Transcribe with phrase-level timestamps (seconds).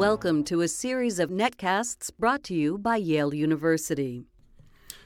[0.00, 4.24] Welcome to a series of netcasts brought to you by Yale University.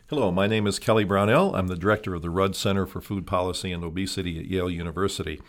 [0.06, 1.56] Hello, my name is Kelly Brownell.
[1.56, 5.40] I'm the director of the Rudd Center for Food Policy and Obesity at Yale University.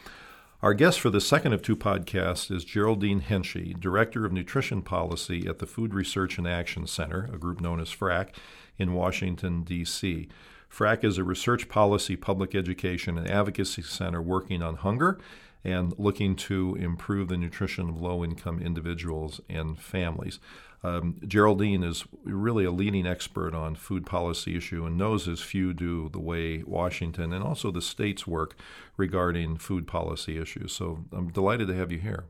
[0.64, 5.46] Our guest for the second of two podcasts is Geraldine Henchy, Director of Nutrition Policy
[5.46, 8.34] at the Food Research and Action Center, a group known as FRAC,
[8.80, 10.28] in Washington, D.C.
[10.68, 15.20] FRAC is a research policy, public education, and advocacy center working on hunger
[15.66, 20.40] and looking to improve the nutrition of low income individuals and families.
[20.84, 25.74] Um, Geraldine is really a leading expert on food policy issue and knows as few
[25.74, 28.56] do the way Washington and also the states work
[28.96, 30.74] regarding food policy issues.
[30.74, 32.26] So I'm delighted to have you here.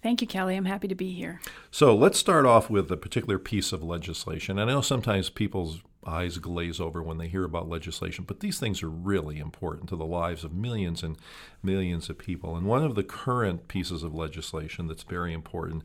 [0.00, 0.54] Thank you, Kelly.
[0.54, 1.40] I'm happy to be here.
[1.72, 4.60] So let's start off with a particular piece of legislation.
[4.60, 8.82] I know sometimes people's eyes glaze over when they hear about legislation, but these things
[8.82, 11.18] are really important to the lives of millions and
[11.62, 12.56] millions of people.
[12.56, 15.82] And one of the current pieces of legislation that's very important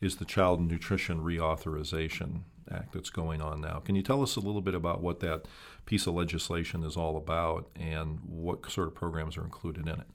[0.00, 3.80] is the Child Nutrition Reauthorization Act that's going on now.
[3.80, 5.46] Can you tell us a little bit about what that
[5.84, 10.06] piece of legislation is all about and what sort of programs are included in it?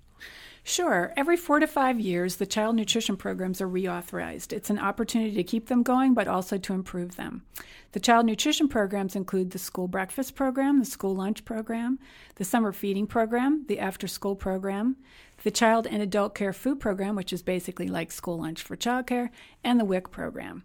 [0.64, 1.14] Sure.
[1.18, 4.54] Every four to five years, the child nutrition programs are reauthorized.
[4.54, 7.44] It's an opportunity to keep them going, but also to improve them.
[7.94, 11.98] The child nutrition programs include the school breakfast program, the school lunch program,
[12.36, 14.98] the summer feeding program, the after school program,
[15.44, 19.30] the child and adult care food program, which is basically like school lunch for childcare,
[19.64, 20.64] and the WIC program.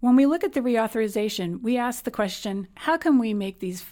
[0.00, 3.84] When we look at the reauthorization, we ask the question how can we make these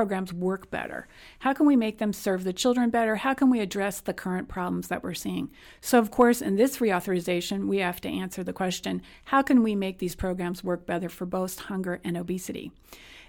[0.00, 1.06] programs work better?
[1.40, 3.16] How can we make them serve the children better?
[3.16, 5.50] How can we address the current problems that we're seeing?
[5.82, 9.74] So, of course, in this reauthorization, we have to answer the question how can we
[9.74, 12.72] make these programs work better for both hunger and obesity?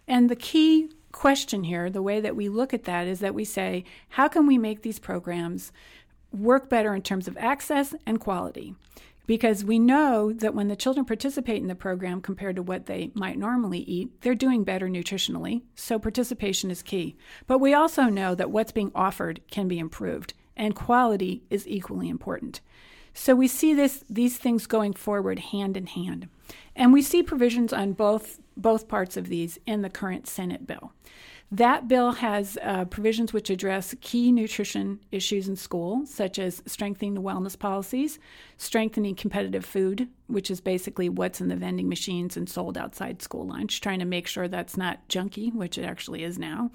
[0.07, 3.43] And the key question here, the way that we look at that, is that we
[3.43, 5.73] say, how can we make these programs
[6.31, 8.75] work better in terms of access and quality?
[9.27, 13.11] Because we know that when the children participate in the program compared to what they
[13.13, 15.61] might normally eat, they're doing better nutritionally.
[15.75, 17.15] So participation is key.
[17.47, 22.09] But we also know that what's being offered can be improved, and quality is equally
[22.09, 22.61] important.
[23.13, 26.29] So we see this these things going forward hand in hand.
[26.75, 30.93] And we see provisions on both both parts of these in the current Senate bill.
[31.53, 37.13] That bill has uh, provisions which address key nutrition issues in school, such as strengthening
[37.13, 38.19] the wellness policies,
[38.55, 43.45] strengthening competitive food, which is basically what's in the vending machines and sold outside school
[43.45, 46.71] lunch, trying to make sure that's not junky, which it actually is now.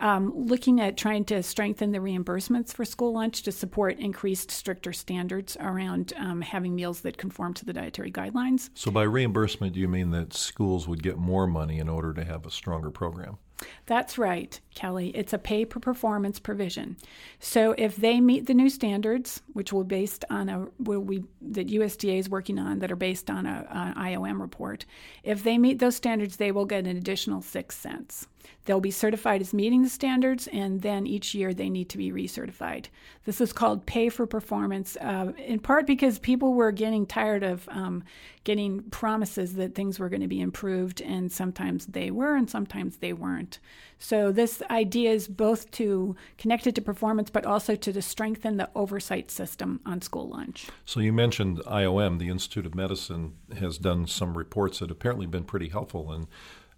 [0.00, 4.92] Um, looking at trying to strengthen the reimbursements for school lunch to support increased, stricter
[4.92, 8.68] standards around um, having meals that conform to the dietary guidelines.
[8.74, 12.24] So, by reimbursement, do you mean that schools would get more money in order to
[12.24, 13.38] have a stronger program?
[13.86, 15.10] That's right, Kelly.
[15.14, 16.96] It's a pay per performance provision.
[17.38, 21.24] So if they meet the new standards, which will be based on a will we
[21.42, 24.86] that USDA is working on that are based on a, an IOM report,
[25.24, 28.26] if they meet those standards, they will get an additional six cents.
[28.64, 32.12] They'll be certified as meeting the standards, and then each year they need to be
[32.12, 32.86] recertified.
[33.24, 37.68] This is called pay for performance, uh, in part because people were getting tired of
[37.70, 38.04] um,
[38.44, 42.98] getting promises that things were going to be improved, and sometimes they were, and sometimes
[42.98, 43.58] they weren't.
[43.98, 48.70] So this idea is both to connect it to performance, but also to, strengthen the
[48.74, 50.68] oversight system on school lunch.
[50.84, 55.44] So you mentioned IOM, the Institute of Medicine, has done some reports that apparently been
[55.44, 56.26] pretty helpful in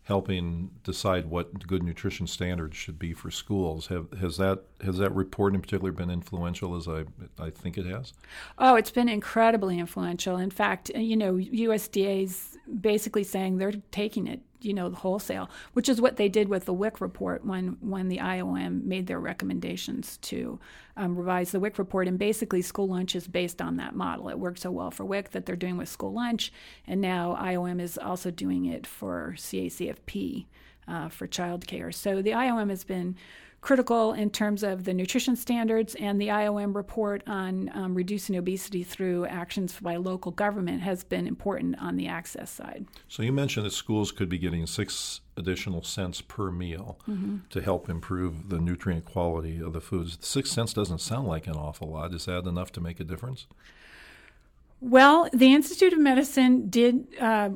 [0.04, 3.86] helping decide what good nutrition standards should be for schools.
[3.86, 7.04] Have, has that has that report in particular been influential as I
[7.38, 8.12] I think it has?
[8.58, 10.36] Oh, it's been incredibly influential.
[10.36, 15.88] In fact, you know, USDA's basically saying they're taking it you know, the wholesale, which
[15.88, 20.16] is what they did with the WIC report when when the IOM made their recommendations
[20.18, 20.58] to
[20.96, 22.08] um, revise the WIC report.
[22.08, 24.28] And basically, school lunch is based on that model.
[24.28, 26.52] It worked so well for WIC that they're doing with school lunch,
[26.86, 30.46] and now IOM is also doing it for CACFP
[30.88, 31.92] uh, for childcare.
[31.92, 33.16] So the IOM has been
[33.62, 38.82] critical in terms of the nutrition standards, and the IOM report on um, reducing obesity
[38.82, 42.84] through actions by local government has been important on the access side.
[43.08, 47.36] So you mentioned that schools could be getting six additional cents per meal mm-hmm.
[47.50, 50.18] to help improve the nutrient quality of the foods.
[50.20, 52.12] Six cents doesn't sound like an awful lot.
[52.12, 53.46] Is that enough to make a difference?
[54.80, 57.06] Well, the Institute of Medicine did.
[57.20, 57.50] Uh,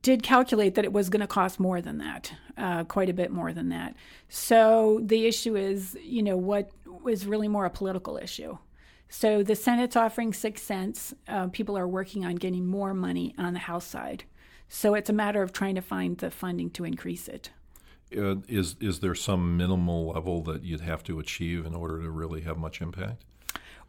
[0.00, 3.30] did calculate that it was going to cost more than that, uh, quite a bit
[3.30, 3.94] more than that.
[4.28, 6.70] So the issue is, you know, what
[7.06, 8.56] is really more a political issue.
[9.08, 11.12] So the Senate's offering six cents.
[11.28, 14.24] Uh, people are working on getting more money on the House side.
[14.68, 17.50] So it's a matter of trying to find the funding to increase it.
[18.16, 22.10] Uh, is is there some minimal level that you'd have to achieve in order to
[22.10, 23.24] really have much impact?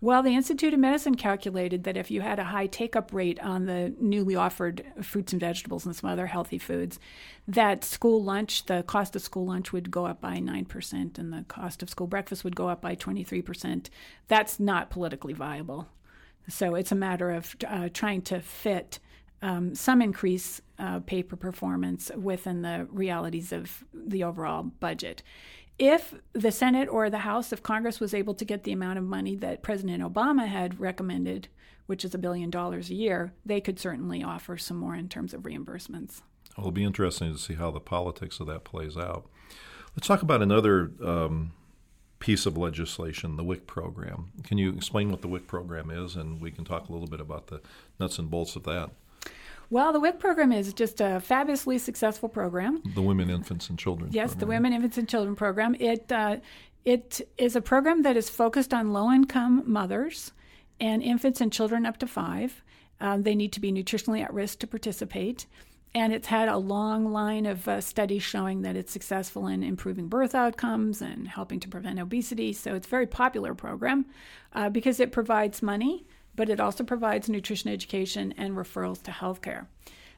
[0.04, 3.40] Well, the Institute of Medicine calculated that if you had a high take up rate
[3.40, 7.00] on the newly offered fruits and vegetables and some other healthy foods,
[7.48, 11.46] that school lunch, the cost of school lunch would go up by 9% and the
[11.48, 13.88] cost of school breakfast would go up by 23%.
[14.28, 15.88] That's not politically viable.
[16.50, 19.00] So it's a matter of uh, trying to fit
[19.42, 25.24] um, some increase uh, paper performance within the realities of the overall budget
[25.80, 29.04] if the Senate or the House of Congress was able to get the amount of
[29.04, 31.48] money that President Obama had recommended,
[31.88, 35.34] which is a billion dollars a year, they could certainly offer some more in terms
[35.34, 36.22] of reimbursements.
[36.58, 39.26] It'll be interesting to see how the politics of that plays out.
[39.96, 41.54] Let's talk about another um,
[42.20, 44.32] piece of legislation, the WIC program.
[44.44, 47.20] Can you explain what the WIC program is, and we can talk a little bit
[47.20, 47.62] about the
[48.00, 48.92] nuts and bolts of that?
[49.74, 52.84] Well, the WIC program is just a fabulously successful program.
[52.94, 54.12] The Women, Infants, and Children.
[54.14, 54.40] Yes, program.
[54.40, 55.76] the Women, Infants, and Children program.
[55.80, 56.38] It uh,
[56.86, 60.32] it is a program that is focused on low income mothers
[60.80, 62.62] and infants and children up to five.
[63.02, 65.48] Um, they need to be nutritionally at risk to participate.
[65.96, 70.08] And it's had a long line of uh, studies showing that it's successful in improving
[70.08, 72.54] birth outcomes and helping to prevent obesity.
[72.54, 74.06] So it's a very popular program
[74.54, 76.06] uh, because it provides money
[76.36, 79.68] but it also provides nutrition education and referrals to healthcare.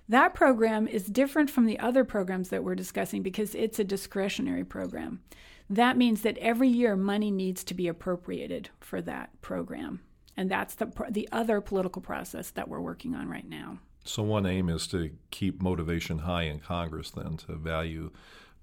[0.08, 4.64] That program is different from the other programs that we're discussing because it's a discretionary
[4.64, 5.22] program.
[5.70, 10.02] That means that every year money needs to be appropriated for that program.
[10.38, 13.80] And that's the, the other political process that we're working on right now.
[14.04, 18.12] So, one aim is to keep motivation high in Congress, then, to value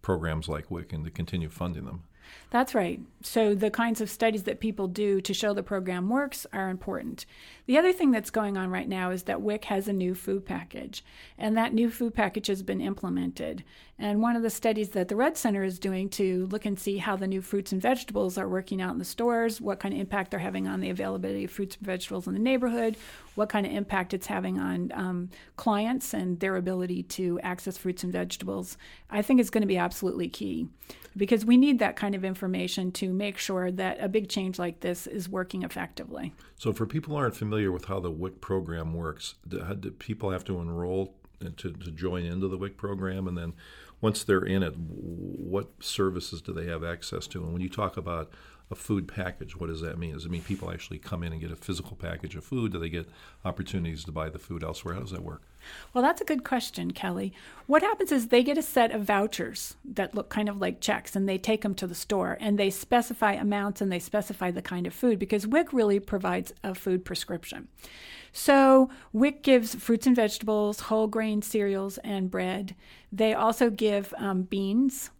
[0.00, 2.04] programs like WIC and to continue funding them.
[2.50, 3.00] That's right.
[3.22, 7.24] So the kinds of studies that people do to show the program works are important.
[7.66, 10.44] The other thing that's going on right now is that WIC has a new food
[10.44, 11.04] package,
[11.38, 13.64] and that new food package has been implemented.
[14.02, 16.98] And one of the studies that the Rudd Center is doing to look and see
[16.98, 20.00] how the new fruits and vegetables are working out in the stores, what kind of
[20.00, 22.96] impact they're having on the availability of fruits and vegetables in the neighborhood,
[23.36, 28.02] what kind of impact it's having on um, clients and their ability to access fruits
[28.02, 28.76] and vegetables,
[29.08, 30.66] I think is going to be absolutely key
[31.16, 34.80] because we need that kind of information to make sure that a big change like
[34.80, 36.32] this is working effectively.
[36.56, 40.32] So, for people who aren't familiar with how the WIC program works, do, do people
[40.32, 43.28] have to enroll to, to join into the WIC program?
[43.28, 43.52] And then
[44.02, 47.42] once they're in it, what services do they have access to?
[47.42, 48.30] And when you talk about
[48.70, 50.14] a food package, what does that mean?
[50.14, 52.72] Does it mean people actually come in and get a physical package of food?
[52.72, 53.08] Do they get
[53.44, 54.94] opportunities to buy the food elsewhere?
[54.94, 55.42] How does that work?
[55.92, 57.32] Well, that's a good question, Kelly.
[57.66, 61.14] What happens is they get a set of vouchers that look kind of like checks
[61.14, 64.62] and they take them to the store and they specify amounts and they specify the
[64.62, 67.68] kind of food because WIC really provides a food prescription.
[68.32, 72.74] So WIC gives fruits and vegetables, whole grain cereals, and bread.
[73.12, 75.10] They also give um, beans,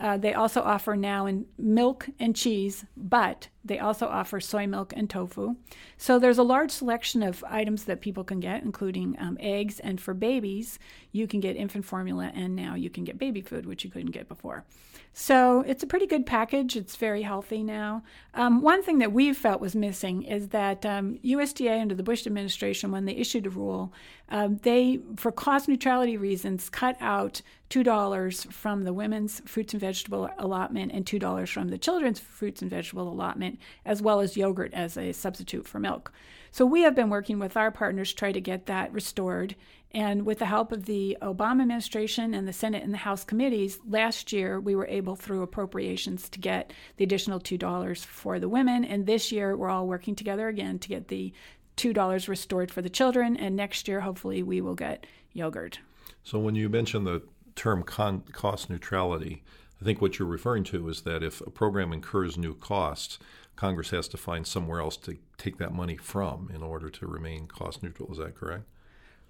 [0.00, 4.92] uh, they also offer now in milk and cheese, but they also offer soy milk
[4.96, 5.56] and tofu.
[5.96, 9.80] So there's a large selection of items that people can get, including um, eggs.
[9.80, 10.78] And for babies,
[11.12, 14.12] you can get infant formula, and now you can get baby food, which you couldn't
[14.12, 14.64] get before.
[15.12, 16.76] So it's a pretty good package.
[16.76, 18.04] It's very healthy now.
[18.34, 22.26] Um, one thing that we felt was missing is that um, USDA under the Bush
[22.26, 23.92] administration, when they issued a rule,
[24.28, 30.30] um, they, for cost neutrality reasons, cut out $2 from the women's fruits and vegetable
[30.38, 33.49] allotment and $2 from the children's fruits and vegetable allotment,
[33.84, 36.12] as well as yogurt as a substitute for milk.
[36.52, 39.54] So we have been working with our partners to try to get that restored.
[39.92, 43.78] And with the help of the Obama administration and the Senate and the House committees,
[43.88, 48.84] last year we were able, through appropriations, to get the additional $2 for the women.
[48.84, 51.32] And this year we're all working together again to get the
[51.76, 53.36] $2 restored for the children.
[53.36, 55.80] And next year, hopefully, we will get yogurt.
[56.22, 57.22] So when you mention the
[57.56, 59.42] term con- cost neutrality,
[59.80, 63.18] I think what you're referring to is that if a program incurs new costs,
[63.56, 67.46] Congress has to find somewhere else to take that money from in order to remain
[67.46, 68.10] cost neutral.
[68.10, 68.64] Is that correct?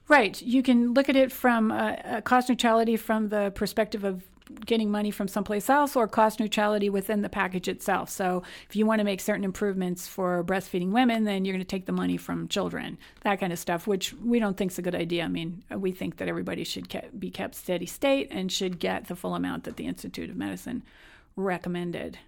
[0.08, 0.40] Right.
[0.42, 1.70] You can look at it from
[2.24, 4.24] cost neutrality from the perspective of
[4.66, 8.10] getting money from someplace else or cost neutrality within the package itself.
[8.10, 11.68] So if you want to make certain improvements for breastfeeding women, then you're going to
[11.68, 14.82] take the money from children, that kind of stuff, which we don't think is a
[14.82, 15.24] good idea.
[15.24, 19.06] I mean, we think that everybody should ke- be kept steady state and should get
[19.06, 20.82] the full amount that the Institute of Medicine
[21.36, 22.18] recommended.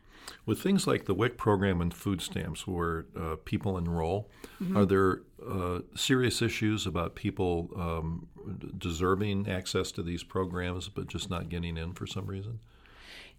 [0.45, 4.31] With things like the WIC program and food stamps, where uh, people enroll,
[4.63, 4.77] mm-hmm.
[4.77, 8.29] are there uh, serious issues about people um,
[8.77, 12.61] deserving access to these programs but just not getting in for some reason?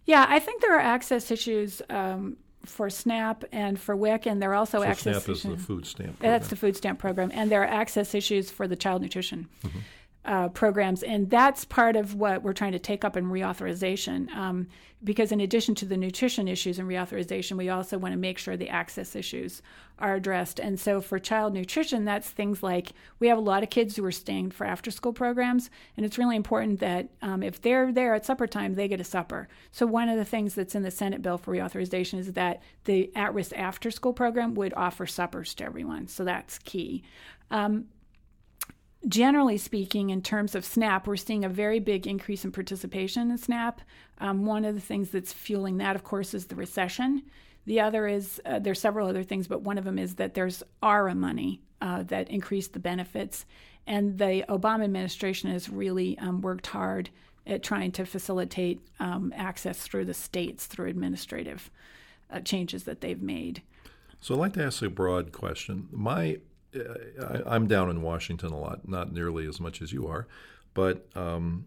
[0.04, 4.50] Yeah, I think there are access issues um, for SNAP and for WIC, and there
[4.50, 5.44] are also so access SNAP issues.
[5.44, 6.18] is the food stamp.
[6.18, 6.32] Program.
[6.32, 9.48] That's the food stamp program, and there are access issues for the child nutrition.
[9.64, 9.78] Mm-hmm.
[10.24, 14.34] Uh, programs, and that's part of what we're trying to take up in reauthorization.
[14.34, 14.68] Um,
[15.02, 18.56] because in addition to the nutrition issues in reauthorization, we also want to make sure
[18.56, 19.60] the access issues
[19.98, 20.58] are addressed.
[20.58, 24.04] And so for child nutrition, that's things like we have a lot of kids who
[24.06, 28.14] are staying for after school programs, and it's really important that um, if they're there
[28.14, 29.46] at supper time, they get a supper.
[29.72, 33.14] So one of the things that's in the Senate bill for reauthorization is that the
[33.14, 36.08] at risk after school program would offer suppers to everyone.
[36.08, 37.02] So that's key.
[37.50, 37.86] Um,
[39.08, 43.38] generally speaking, in terms of SNAP, we're seeing a very big increase in participation in
[43.38, 43.80] SNAP.
[44.18, 47.22] Um, one of the things that's fueling that, of course, is the recession.
[47.66, 50.62] The other is uh, there's several other things, but one of them is that there's
[50.82, 53.46] ARA money uh, that increased the benefits,
[53.86, 57.10] and the Obama administration has really um, worked hard
[57.46, 61.70] at trying to facilitate um, access through the states through administrative
[62.30, 63.62] uh, changes that they've made.
[64.20, 65.88] So I'd like to ask a broad question.
[65.92, 66.38] My
[67.46, 70.26] I, am down in Washington a lot, not nearly as much as you are,
[70.72, 71.66] but um,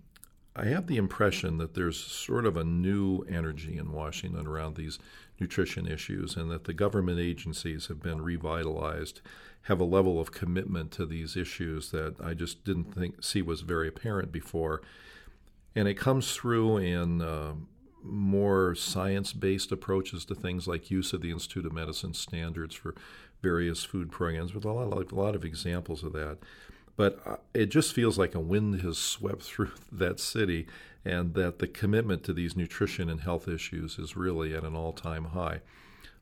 [0.55, 4.99] I have the impression that there's sort of a new energy in Washington around these
[5.39, 9.21] nutrition issues, and that the government agencies have been revitalized,
[9.63, 13.61] have a level of commitment to these issues that I just didn't think see was
[13.61, 14.81] very apparent before,
[15.75, 17.21] and it comes through in.
[17.21, 17.53] Uh,
[18.07, 22.95] more science based approaches to things like use of the Institute of Medicine standards for
[23.41, 26.37] various food programs, with a lot, of, a lot of examples of that.
[26.95, 30.67] But uh, it just feels like a wind has swept through that city,
[31.05, 35.25] and that the commitment to these nutrition and health issues is really at an all-time
[35.25, 35.61] high.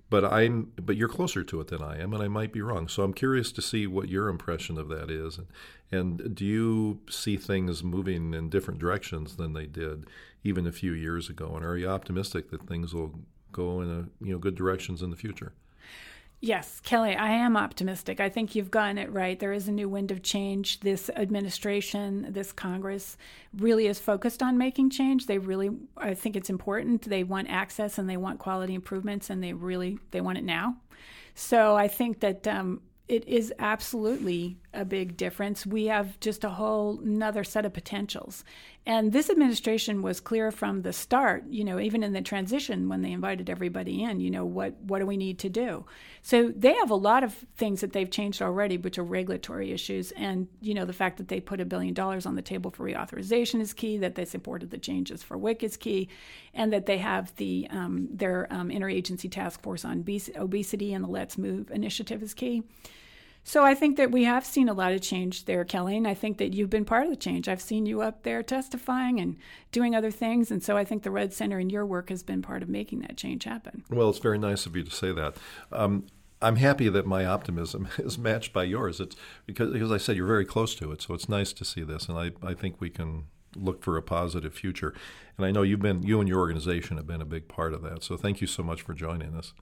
[0.09, 2.87] But I'm, but you're closer to it than I am, and I might be wrong.
[2.87, 5.47] So I'm curious to see what your impression of that is, and,
[5.91, 10.05] and do you see things moving in different directions than they did
[10.43, 11.53] even a few years ago?
[11.55, 13.19] And are you optimistic that things will
[13.51, 15.53] go in a you know good directions in the future?
[16.41, 18.19] Yes, Kelly, I am optimistic.
[18.19, 19.39] I think you've gotten it right.
[19.39, 20.81] There is a new wind of change.
[20.81, 23.17] This administration, this Congress
[23.57, 25.25] really is focused on making change.
[25.25, 27.09] They really I think it's important.
[27.09, 30.77] They want access and they want quality improvements and they really they want it now.
[31.33, 35.65] So I think that um, it is absolutely a big difference.
[35.65, 38.43] We have just a whole another set of potentials.
[38.87, 43.01] And this administration was clear from the start, you know, even in the transition when
[43.01, 45.85] they invited everybody in, you know, what what do we need to do?
[46.21, 50.11] So they have a lot of things that they've changed already, which are regulatory issues.
[50.11, 52.85] And, you know, the fact that they put a billion dollars on the table for
[52.85, 56.07] reauthorization is key, that they supported the changes for WIC is key,
[56.53, 60.05] and that they have the um, their um, interagency task force on
[60.35, 62.63] obesity and the Let's Move initiative is key.
[63.47, 66.15] So I think that we have seen a lot of change there, Kelly, and I
[66.15, 67.47] think that you've been part of the change.
[67.47, 69.37] I've seen you up there testifying and
[69.71, 72.41] doing other things, and so I think the Rudd Center and your work has been
[72.41, 73.83] part of making that change happen.
[73.91, 75.37] Well, it's very nice of you to say that.
[75.71, 76.07] Um,
[76.41, 78.99] I'm happy that my optimism is matched by yours.
[78.99, 81.83] It's because, because I said you're very close to it, so it's nice to see
[81.83, 83.25] this, and I, I think we can
[83.55, 84.91] look for a positive future.
[85.37, 87.83] And I know you've been you and your organization have been a big part of
[87.83, 88.01] that.
[88.01, 89.53] So thank you so much for joining us.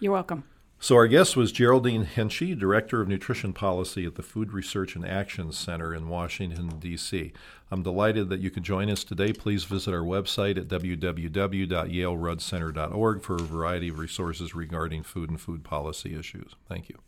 [0.00, 0.44] You're welcome.
[0.82, 5.06] So, our guest was Geraldine Henchy, Director of Nutrition Policy at the Food Research and
[5.06, 7.32] Action Center in Washington, D.C.
[7.70, 9.32] I'm delighted that you could join us today.
[9.32, 15.62] Please visit our website at www.yaleruddcenter.org for a variety of resources regarding food and food
[15.62, 16.56] policy issues.
[16.68, 16.98] Thank you.